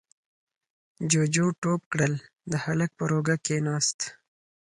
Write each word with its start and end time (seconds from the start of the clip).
جُوجُو 1.09 1.45
ټوپ 1.61 1.81
کړل، 1.91 2.13
د 2.51 2.53
هلک 2.63 2.89
پر 2.97 3.09
اوږه 3.15 3.35
کېناست: 3.45 3.99